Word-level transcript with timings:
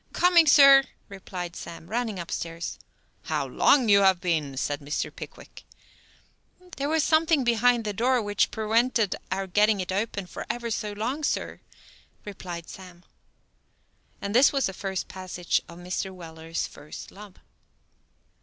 "Coming, 0.13 0.47
sir!" 0.47 0.85
replied 1.09 1.55
Sam, 1.55 1.85
running 1.87 2.17
up 2.19 2.31
stairs. 2.31 2.79
"How 3.25 3.45
long 3.45 3.87
you 3.87 3.99
have 3.99 4.19
been!" 4.19 4.57
said 4.57 4.79
Mr. 4.79 5.15
Pickwick. 5.15 5.63
"There 6.77 6.89
was 6.89 7.03
something 7.03 7.43
behind 7.43 7.85
the 7.85 7.93
door 7.93 8.19
which 8.19 8.49
perwented 8.49 9.15
our 9.31 9.45
getting 9.45 9.79
it 9.79 9.91
open 9.91 10.25
for 10.25 10.47
ever 10.49 10.71
so 10.71 10.93
long, 10.93 11.23
sir," 11.23 11.59
replied 12.25 12.67
Sam. 12.67 13.05
And 14.19 14.33
this 14.33 14.51
was 14.51 14.65
the 14.65 14.73
first 14.73 15.07
passage 15.07 15.61
of 15.69 15.77
Mr. 15.77 16.11
Weller's 16.11 16.65
first 16.65 17.11
love. 17.11 17.35